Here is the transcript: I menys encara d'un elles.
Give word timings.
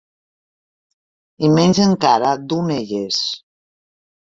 I 1.49 1.51
menys 1.59 1.83
encara 1.85 2.33
d'un 2.49 2.75
elles. 2.79 3.23